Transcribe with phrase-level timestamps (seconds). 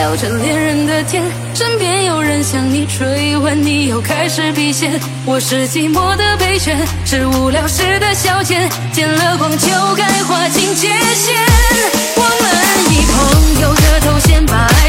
[0.00, 1.22] 聊着恋人的天
[1.54, 4.98] 身边有人向你追问你又开始避嫌。
[5.26, 8.66] 我是寂寞的备选是无聊时的消遣。
[8.94, 11.36] 见了光就该划清界限
[12.16, 12.48] 我们
[12.88, 14.79] 以朋友的头衔把爱